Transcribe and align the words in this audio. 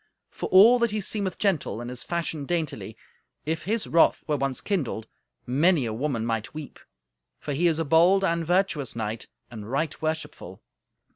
For 0.31 0.49
all 0.49 0.79
that 0.79 0.89
he 0.89 0.99
seemeth 0.99 1.37
gentle, 1.37 1.79
and 1.79 1.91
is 1.91 2.01
fashioned 2.01 2.47
daintily, 2.47 2.97
if 3.45 3.65
his 3.65 3.85
wrath 3.85 4.23
were 4.25 4.35
once 4.35 4.59
kindled, 4.59 5.05
many 5.45 5.85
a 5.85 5.93
woman 5.93 6.25
might 6.25 6.55
weep, 6.55 6.79
for 7.39 7.53
he 7.53 7.67
is 7.67 7.77
a 7.77 7.85
bold 7.85 8.23
and 8.23 8.43
virtuous 8.43 8.95
knight, 8.95 9.27
and 9.51 9.69
right 9.69 10.01
worshipful." 10.01 10.59